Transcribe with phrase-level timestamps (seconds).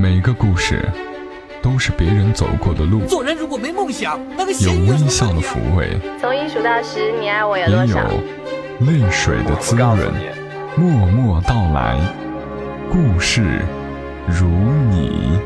[0.00, 0.88] 每个故事
[1.60, 7.96] 都是别人走过的路，做人如果没梦想，那个有微笑的抚慰，从一数到十，你爱我有也有？
[8.86, 9.98] 泪水的滋润。
[10.76, 11.98] 默默到来，
[12.88, 13.42] 故事
[14.28, 15.36] 如你。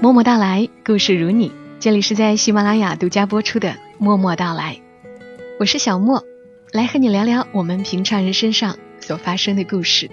[0.00, 1.50] 默默到来，故事如你。
[1.80, 4.74] 这里是在喜马拉雅独家播出的《默默到来》，
[5.58, 6.22] 我是小莫，
[6.72, 10.10] 来和你聊聊我们平常人身上所发生的故事。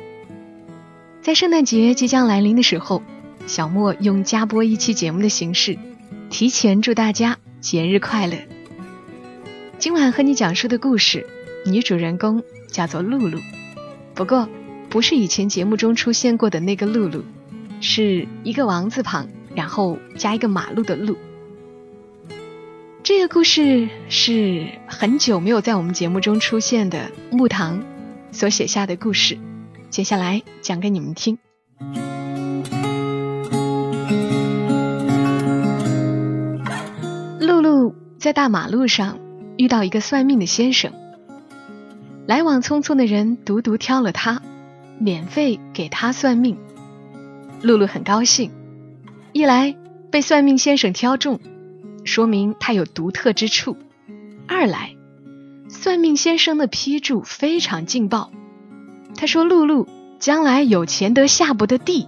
[1.21, 3.03] 在圣诞节即将来临的时候，
[3.45, 5.77] 小莫用加播一期节目的形式，
[6.29, 8.37] 提前祝大家节日快乐。
[9.77, 11.27] 今晚和你讲述的故事，
[11.65, 13.39] 女主人公叫做露露，
[14.13, 14.47] 不过
[14.89, 17.23] 不是以前节目中出现过的那个露露，
[17.81, 19.27] 是一个王字旁。
[19.55, 21.17] 然后加一个马路的路。
[23.05, 27.83] 这个故事是很久没有在我们节目中出现的木糖
[28.31, 29.37] 所写下的故事，
[29.91, 31.37] 接下来讲给你们听。
[37.39, 39.19] 露露在大马路上
[39.55, 40.91] 遇到一个算命的先生，
[42.25, 44.41] 来往匆匆的人独独挑了他，
[44.97, 46.57] 免费给他算命。
[47.61, 48.49] 露露很高兴。
[49.31, 49.75] 一来
[50.09, 51.39] 被算命先生挑中，
[52.05, 53.75] 说明他有独特之处；
[54.47, 54.95] 二来，
[55.67, 58.31] 算命先生的批注非常劲爆。
[59.17, 59.87] 他说：“露露
[60.19, 62.07] 将来有钱得下不得地。”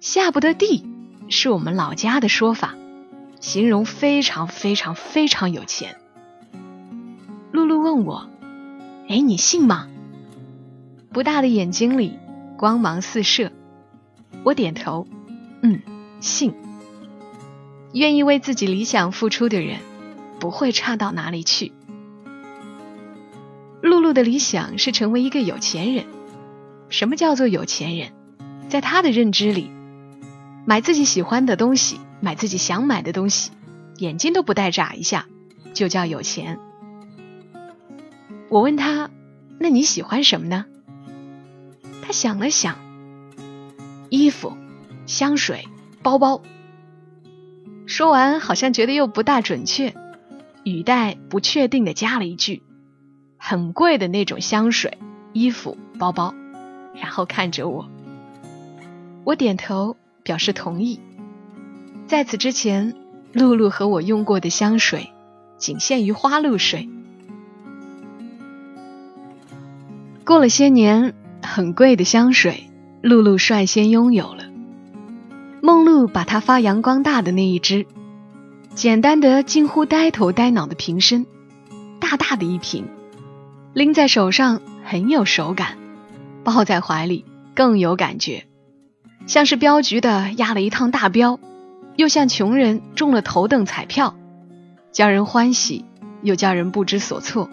[0.00, 0.84] 下不得地
[1.28, 2.74] 是我们老家的说法，
[3.40, 5.96] 形容非常非常非常有钱。
[7.52, 8.28] 露露问我
[9.08, 9.88] ：“哎，你信吗？”
[11.12, 12.18] 不大的眼睛里
[12.56, 13.52] 光芒四射，
[14.42, 15.06] 我点头，
[15.62, 15.80] 嗯。
[16.20, 16.54] 信，
[17.94, 19.78] 愿意为自己理想付出的人，
[20.40, 21.72] 不会差到哪里去。
[23.80, 26.04] 露露的理想是成为一个有钱人。
[26.88, 28.08] 什么叫做有钱人？
[28.68, 29.70] 在他的认知里，
[30.66, 33.52] 买自己喜欢的东西，买自己想买的东西，
[33.98, 35.26] 眼睛都不带眨一下，
[35.72, 36.58] 就叫有钱。
[38.48, 39.08] 我问他
[39.60, 40.66] ：“那你喜欢什么呢？”
[42.02, 42.76] 他想了想，
[44.10, 44.56] 衣服、
[45.06, 45.68] 香水。
[46.02, 46.42] 包包。
[47.96, 49.94] 说完，好像觉得又不大准确，
[50.64, 52.64] 语带不确定的加了一句
[53.38, 54.98] ：“很贵的那种香水、
[55.32, 56.34] 衣服、包包。”
[57.00, 57.88] 然后看着我，
[59.22, 60.98] 我点头表示同意。
[62.08, 62.96] 在此之前，
[63.32, 65.12] 露露和我用过的香水
[65.56, 66.88] 仅限于花露水。
[70.24, 72.68] 过了些年，很贵的香水，
[73.02, 74.46] 露露率先拥有了。
[76.06, 77.86] 把它发扬光大的那一只，
[78.74, 81.26] 简单的近乎呆头呆脑的瓶身，
[82.00, 82.86] 大大的一瓶，
[83.72, 85.78] 拎在手上很有手感，
[86.42, 88.46] 抱在怀里更有感觉，
[89.26, 91.38] 像是镖局的押了一趟大镖，
[91.96, 94.14] 又像穷人中了头等彩票，
[94.92, 95.84] 叫人欢喜
[96.22, 97.48] 又叫人不知所措。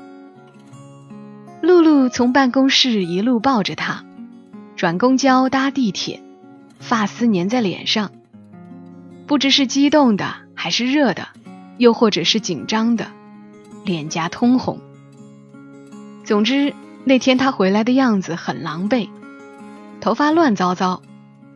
[1.61, 4.03] 露露从办公室一路抱着它，
[4.75, 6.21] 转公交搭地铁。
[6.79, 8.09] 发丝粘在脸上，
[9.31, 11.29] 不知是激动的还是热的，
[11.77, 13.07] 又或者是紧张的，
[13.85, 14.81] 脸颊通红。
[16.25, 16.73] 总之
[17.05, 19.07] 那天他回来的样子很狼狈，
[20.01, 21.01] 头发乱糟糟，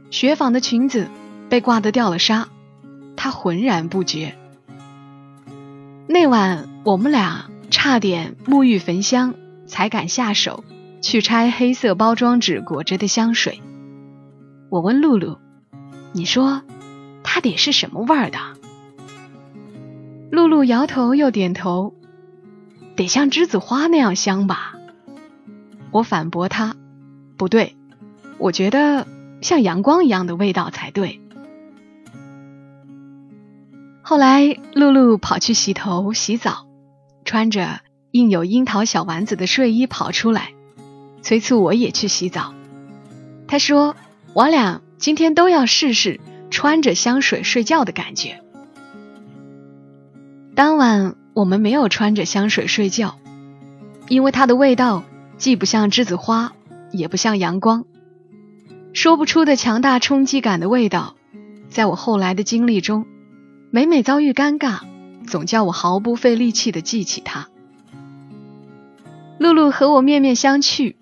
[0.09, 1.09] 雪纺的裙子
[1.49, 2.47] 被挂得掉了纱，
[3.17, 4.37] 他浑然不觉。
[6.07, 9.35] 那晚我们俩差点沐浴焚香，
[9.67, 10.63] 才敢下手
[11.01, 13.59] 去拆黑色包装纸裹着的香水。
[14.69, 15.39] 我问露露
[16.15, 16.61] ：“你说，
[17.35, 18.39] 它得是什么味儿的？”
[20.31, 21.93] 露露摇头又点头
[22.95, 24.75] ：“得像栀子花那样香吧？”
[25.91, 26.77] 我反驳他
[27.35, 27.75] ：“不对，
[28.37, 29.05] 我觉得
[29.41, 31.19] 像阳光一样的味道才对。”
[34.01, 36.65] 后来，露露跑去洗头洗澡，
[37.25, 37.81] 穿着
[38.11, 40.53] 印有樱桃小丸子的睡衣跑出来，
[41.21, 42.53] 催促我也去洗澡。
[43.45, 43.93] 她说。
[44.33, 46.19] 我俩今天都要试试
[46.55, 48.41] 穿着香水睡觉的感觉。
[50.55, 53.17] 当晚我们没有穿着香水睡觉，
[54.07, 55.03] 因为它的味道
[55.35, 56.53] 既不像栀子花，
[56.93, 57.83] 也不像阳光，
[58.93, 61.17] 说不出的强大冲击感的味道，
[61.67, 63.05] 在我后来的经历中，
[63.69, 64.79] 每每遭遇尴尬，
[65.27, 67.49] 总叫我毫不费力气的记起它。
[69.39, 70.95] 露露和我面面相觑，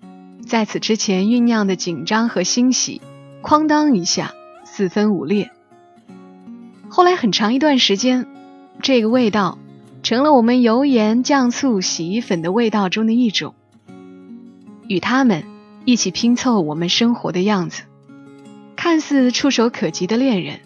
[0.44, 3.00] 在此之前酝酿的紧张和欣喜。
[3.40, 4.34] 哐当一下，
[4.76, 5.52] 四分五裂。
[6.88, 8.26] 后来很长一段时间，
[8.82, 9.56] 这个味道
[10.02, 13.54] 成了我们油盐酱醋洗衣粉的味道中的一种。
[14.88, 15.44] 与他们
[15.84, 17.84] 一起拼凑我们生活的样子。
[18.74, 20.58] 看似触手可及的恋人，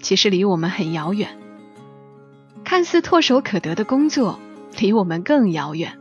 [0.00, 1.28] 其实离我们很遥远；
[2.64, 4.40] 看似唾手可得的工作，
[4.76, 5.92] 离我们更遥远；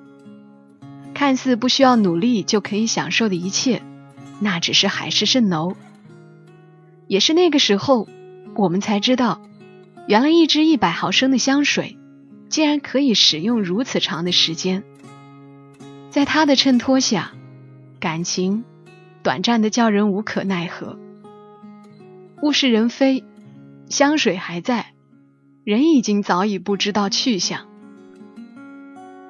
[1.13, 3.83] 看似不需要努力就可以享受的一切，
[4.39, 5.75] 那只是海市蜃楼。
[7.11, 8.07] 也是那个时候，
[8.55, 9.41] 我们才知道，
[10.07, 11.97] 原来一支一百毫升的香水，
[12.47, 14.85] 竟然可以使用如此长的时间。
[16.09, 17.33] 在它的衬托下，
[17.99, 18.63] 感情
[19.23, 20.97] 短暂的叫人无可奈何。
[22.41, 23.25] 物是人非，
[23.89, 24.93] 香水还在，
[25.65, 27.67] 人已经早已不知道去向。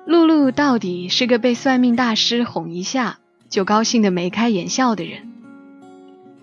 [0.06, 3.18] 露露到底是个被算命大师哄一下
[3.50, 5.32] 就高兴的眉开眼笑的人。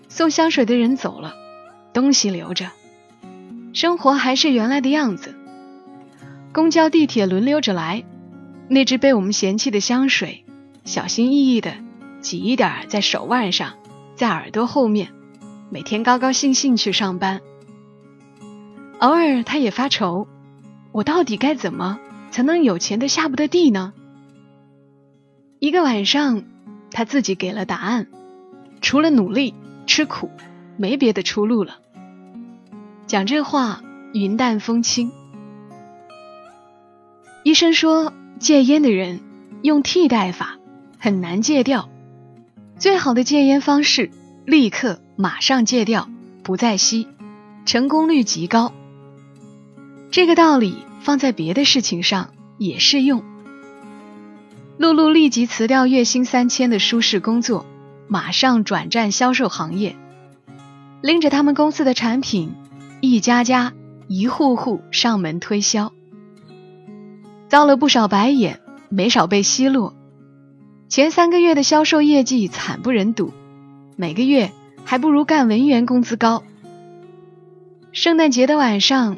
[0.09, 1.35] 送香水的人走了，
[1.93, 2.71] 东西留着，
[3.73, 5.35] 生活还是原来的样子。
[6.51, 8.03] 公交、地铁轮流着来，
[8.67, 10.43] 那只被我们嫌弃的香水，
[10.83, 11.75] 小心翼翼的
[12.21, 13.75] 挤一点在手腕上，
[14.15, 15.11] 在耳朵后面，
[15.69, 17.41] 每天高高兴兴去上班。
[18.97, 20.27] 偶尔他也发愁，
[20.91, 21.99] 我到底该怎么
[22.31, 23.93] 才能有钱的下不得地呢？
[25.59, 26.43] 一个晚上，
[26.89, 28.07] 他自己给了答案，
[28.81, 29.53] 除了努力。
[29.89, 30.29] 吃苦，
[30.77, 31.79] 没别的出路了。
[33.07, 33.81] 讲这话
[34.13, 35.11] 云淡风轻。
[37.43, 39.19] 医生说，戒烟的人
[39.63, 40.59] 用替代法
[40.99, 41.89] 很难戒掉。
[42.77, 44.11] 最好的戒烟方式，
[44.45, 46.07] 立刻马上戒掉，
[46.43, 47.07] 不再吸，
[47.65, 48.71] 成功率极高。
[50.11, 53.23] 这个道理放在别的事情上也适用。
[54.77, 57.65] 露露立即辞掉月薪三千的舒适工作。
[58.11, 59.95] 马上转战销售行业，
[60.99, 62.55] 拎着他们公司的产品，
[63.01, 63.73] 一家家、
[64.07, 65.93] 一户户上门推销，
[67.49, 69.93] 遭了不少白眼，没少被奚落。
[70.87, 73.31] 前三个月的销售业绩惨不忍睹，
[73.95, 74.51] 每个月
[74.85, 76.41] 还不如干文员工资高。
[77.91, 79.17] 圣诞节的晚上，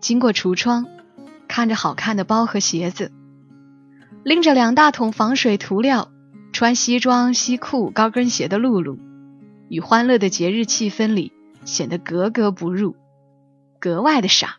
[0.00, 0.86] 经过橱窗，
[1.46, 3.12] 看着好看的包和鞋子，
[4.24, 6.08] 拎着两大桶防水涂料。
[6.60, 8.98] 穿西装、西裤、高跟鞋的露露，
[9.70, 11.32] 与欢乐的节日气氛里
[11.64, 12.96] 显得格格不入，
[13.78, 14.58] 格外的傻。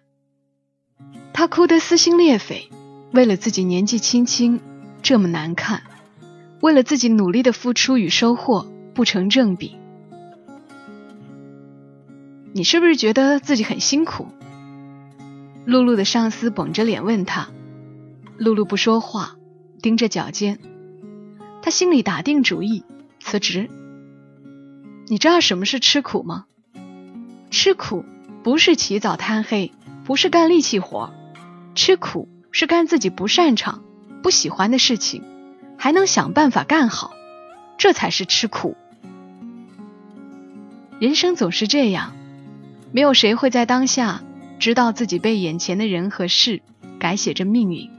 [1.32, 2.72] 她哭得撕心裂肺，
[3.14, 4.60] 为了自己年纪轻轻
[5.04, 5.84] 这么难看，
[6.60, 8.66] 为了自己努力的付出与收获
[8.96, 9.76] 不成正比。
[12.52, 14.26] 你是不是觉得自己很辛苦？
[15.66, 17.50] 露露的上司绷着脸问她，
[18.40, 19.36] 露露不说话，
[19.84, 20.58] 盯着脚尖。
[21.62, 22.84] 他心里打定主意
[23.20, 23.70] 辞职。
[25.08, 26.46] 你知道什么是吃苦吗？
[27.52, 28.06] 吃苦
[28.44, 29.72] 不是起早贪黑，
[30.06, 31.14] 不是干力气活，
[31.76, 33.84] 吃苦是干自己不擅长、
[34.24, 35.24] 不喜欢的事情，
[35.78, 37.12] 还能想办法干好，
[37.78, 38.76] 这才是吃苦。
[41.00, 42.14] 人生总是这样，
[42.92, 44.24] 没有谁会在当下
[44.60, 46.62] 知道自己被眼前的人和事
[47.00, 47.90] 改写着命运。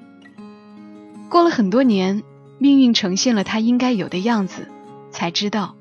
[1.28, 2.22] 过了很多年。
[2.62, 4.68] 命运呈现了他应该有的样子，
[5.10, 5.74] 才知道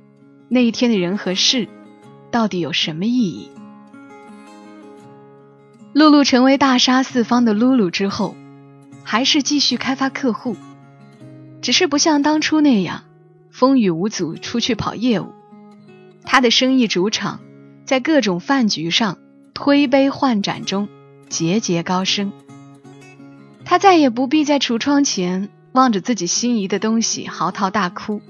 [0.49, 1.69] 那一天的人和事
[2.31, 3.51] 到底有什么意义。
[5.93, 8.35] 露露成为大杀四方的露露之后，
[9.03, 10.57] 还是继续开发客户，
[11.61, 13.03] 只是不像当初那样
[13.51, 15.27] 风雨无阻出去跑业务。
[16.23, 17.41] 他的生意主场
[17.85, 19.19] 在各种饭局上
[19.53, 20.89] 推杯换盏中
[21.29, 22.33] 节节高升。
[23.65, 25.49] 他再也不必在橱窗前。
[25.73, 28.21] 望着自己心仪的东西嚎啕大哭，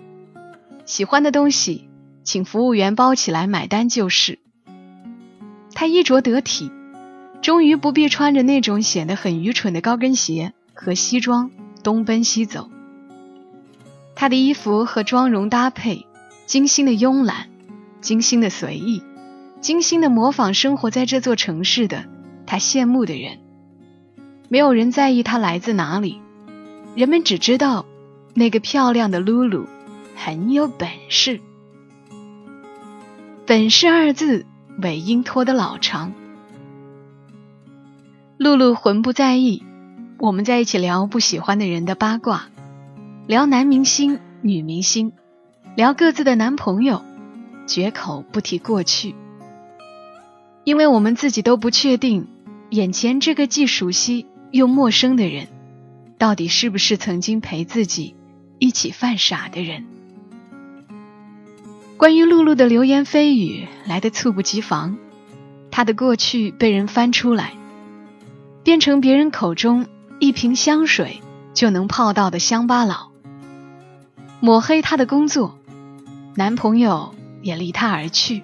[0.85, 1.89] 喜欢的东西
[2.23, 4.39] 请服务员包起来买单就是。
[5.73, 6.71] 他衣着得体，
[7.41, 11.49] 终于不必穿着那种显得很愚蠢的高跟鞋和西装
[11.81, 12.69] 东奔西走。
[14.15, 16.05] 他的衣服和妆容搭配
[16.45, 17.47] 精心的慵懒，
[18.01, 19.01] 精心的随意，
[19.61, 22.05] 精心的模仿生活在这座城市的
[22.45, 23.39] 他羡慕的人。
[24.47, 26.21] 没有人在意他来自哪里。
[26.93, 27.85] 人们只知道，
[28.33, 29.65] 那个漂亮的露露
[30.15, 31.39] 很有本事。
[33.45, 34.45] 本事二字
[34.81, 36.13] 尾音拖得老长。
[38.37, 39.63] 露露浑不在意，
[40.17, 42.49] 我们在一起聊不喜欢的人的八卦，
[43.25, 45.13] 聊男明星、女明星，
[45.75, 47.03] 聊各自的男朋友，
[47.67, 49.15] 绝口不提过去，
[50.65, 52.27] 因为我们自己都不确定，
[52.69, 55.47] 眼前这个既熟悉又陌生的人。
[56.21, 58.15] 到底是不是曾经陪自己
[58.59, 59.87] 一起犯傻的人？
[61.97, 64.99] 关于露露的流言蜚语来得猝不及防，
[65.71, 67.53] 她的过去被人翻出来，
[68.63, 69.87] 变成别人口中
[70.19, 71.21] 一瓶香水
[71.55, 73.09] 就能泡到的乡巴佬。
[74.41, 75.57] 抹黑她的工作，
[76.35, 78.43] 男朋友也离她而去。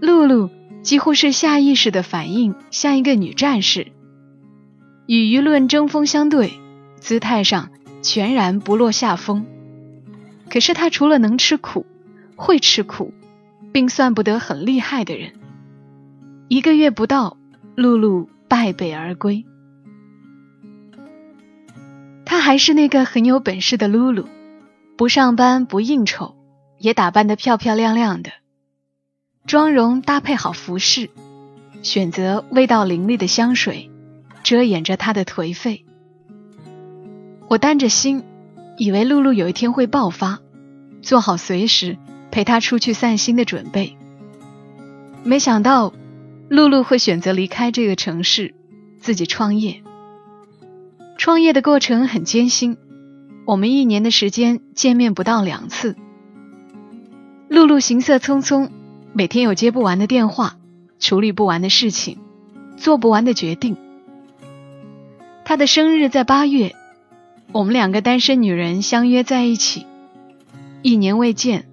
[0.00, 0.50] 露露
[0.82, 3.92] 几乎是下意识的反应，像一个女战士，
[5.06, 6.58] 与舆论针锋相对，
[7.00, 7.70] 姿态上
[8.02, 9.46] 全然不落下风。
[10.48, 11.84] 可是他除了能吃苦，
[12.36, 13.12] 会吃苦，
[13.72, 15.32] 并算不得很厉害的人。
[16.48, 17.36] 一个月不到，
[17.74, 19.44] 露露败北而归。
[22.24, 24.26] 她还是那个很有本事的露露，
[24.96, 26.34] 不上班不应酬，
[26.78, 28.30] 也打扮得漂漂亮亮的，
[29.46, 31.10] 妆容搭配好服饰，
[31.82, 33.90] 选择味道凌厉的香水，
[34.44, 35.84] 遮掩着他的颓废。
[37.48, 38.22] 我担着心，
[38.78, 40.38] 以为露露有一天会爆发，
[41.02, 41.98] 做好随时
[42.30, 43.96] 陪她出去散心的准备。
[45.24, 45.92] 没想到，
[46.48, 48.54] 露露会选择离开这个城市，
[48.98, 49.82] 自己创业。
[51.16, 52.76] 创业的过程很艰辛，
[53.46, 55.96] 我们一年的时间见面不到两次。
[57.48, 58.70] 露露行色匆匆，
[59.12, 60.56] 每天有接不完的电话，
[60.98, 62.18] 处理不完的事情，
[62.76, 63.76] 做不完的决定。
[65.44, 66.74] 她的生日在八月，
[67.52, 69.86] 我们两个单身女人相约在一起。
[70.82, 71.66] 一年未见，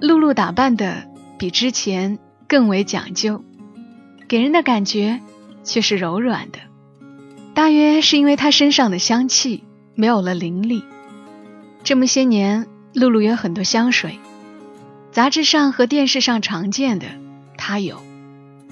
[0.00, 1.04] 露露打扮的
[1.38, 3.44] 比之前更为讲究，
[4.28, 5.20] 给人的感觉
[5.62, 6.58] 却是柔软的。
[7.54, 10.82] 大约是因为她身上的香气没有了凌厉。
[11.84, 14.18] 这么些年，露露有很多香水，
[15.12, 17.06] 杂志上和电视上常见的
[17.58, 18.00] 她有，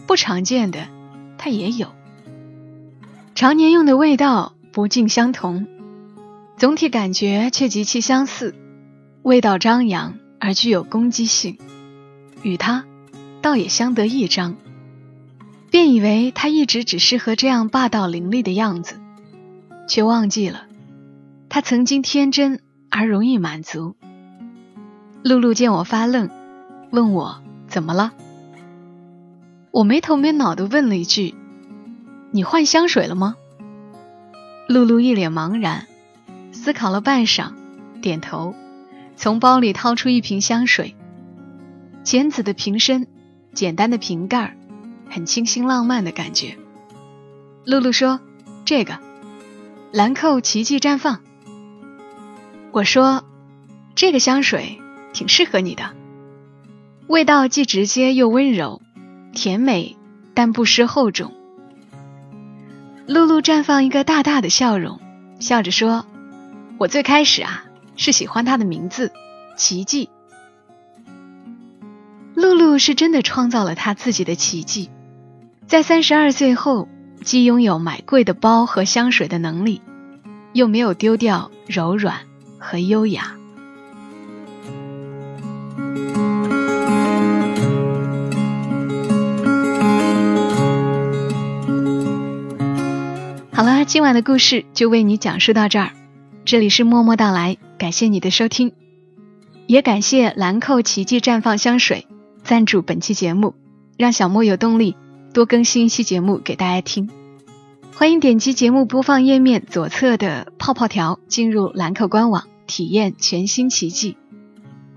[0.07, 0.89] 不常见的
[1.37, 1.89] 她也有。
[3.35, 5.67] 常年用的味道不尽相同，
[6.57, 8.55] 总体感觉却极其相似，
[9.23, 11.59] 味道张扬而具有攻击性，
[12.45, 12.85] 与他
[13.43, 14.55] 倒也相得益彰。
[15.69, 19.01] 便以为他一直只适合这样霸道凌厉的样子，
[19.89, 20.67] 却忘记了
[21.49, 23.97] 他曾经天真而容易满足。
[25.25, 26.31] 露露见我发愣，
[26.93, 28.13] 问我怎么了。
[29.73, 31.35] 我没头没脑的问了一句
[32.35, 33.37] ：“你换香水了吗？”
[34.67, 35.87] 露露一脸茫然，
[36.51, 37.53] 思考了半晌，
[38.03, 38.57] 点头，
[39.15, 40.97] 从包里掏出一瓶香水，
[42.03, 43.07] 浅紫的瓶身，
[43.53, 44.57] 简单的瓶盖。
[45.09, 46.57] 很清新浪漫的感觉。
[47.65, 48.19] 露露说
[48.67, 48.99] ：“这个
[49.93, 51.21] 兰蔻奇迹绽放。”
[52.73, 53.23] 我说
[53.95, 54.81] ：“这个香水
[55.13, 55.93] 挺适合你的，
[57.07, 58.83] 味道既直接又温柔，
[59.33, 59.97] 甜美
[60.35, 61.33] 但不失厚重。”
[63.07, 64.99] 露露绽放一个大大的笑容，
[65.39, 66.07] 笑着说
[66.79, 67.65] ：“我最开始啊
[67.97, 69.13] 是喜欢它的名字——
[69.59, 70.09] 奇迹。
[72.35, 74.91] 露露是真的创造了她自己的奇迹。”
[75.69, 76.89] 在三十二岁后，
[77.23, 79.83] 既拥有买贵的包和香水的能力，
[80.53, 82.21] 又没有丢掉柔软
[82.59, 83.35] 和优雅。
[93.85, 95.91] 今晚的故事就为你讲述到这儿。
[96.45, 98.73] 这里是默默到来，感谢你的收听，
[99.67, 102.07] 也感谢兰蔻奇迹绽放香水
[102.43, 103.55] 赞助本期节目，
[103.99, 104.97] 让小莫有动力。
[105.33, 107.11] 多更新一期节目给大家听，
[107.95, 114.17] 欢迎点击节目播放页面左侧的泡泡条进入兰蔻官网体验全新奇迹。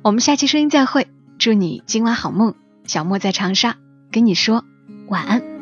[0.03, 1.07] 我们下期声音再会，
[1.39, 2.53] 祝你今晚好梦。
[2.85, 3.77] 小莫在长沙
[4.11, 4.63] 跟你说
[5.07, 5.56] 晚安。